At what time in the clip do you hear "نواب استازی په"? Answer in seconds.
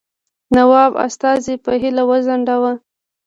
0.55-1.71